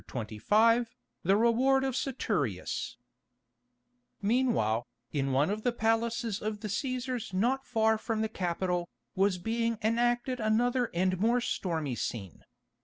CHAPTER 0.11 0.33
XXV 0.37 0.87
THE 1.21 1.37
REWARD 1.37 1.83
OF 1.83 1.95
SATURIUS 1.95 2.97
Meanwhile, 4.19 4.87
in 5.11 5.31
one 5.31 5.51
of 5.51 5.61
the 5.61 5.71
palaces 5.71 6.41
of 6.41 6.61
the 6.61 6.69
Cæsars 6.69 7.33
not 7.35 7.67
far 7.67 7.99
from 7.99 8.21
the 8.23 8.27
Capitol, 8.27 8.89
was 9.13 9.37
being 9.37 9.77
enacted 9.83 10.39
another 10.39 10.89
and 10.95 11.19
more 11.19 11.39
stormy 11.39 11.93
scene. 11.93 12.41